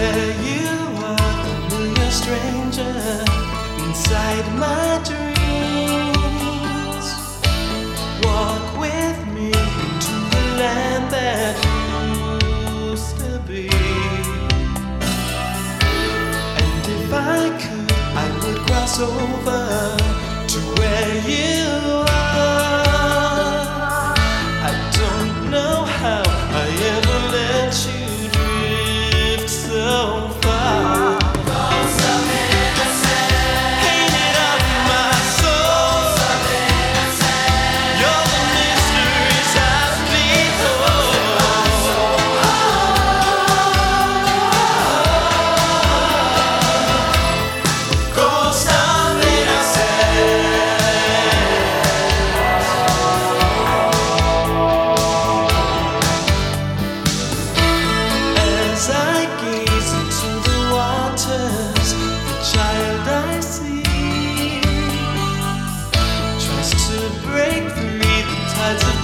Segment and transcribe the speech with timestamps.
[0.00, 0.72] Here you
[1.04, 1.36] are,
[1.68, 2.96] familiar stranger,
[3.84, 7.06] inside my dreams.
[8.24, 11.52] Walk with me to the land that
[12.80, 13.68] used to be.
[16.62, 20.09] And if I could, I would cross over.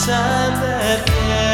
[0.06, 1.45] Time that captured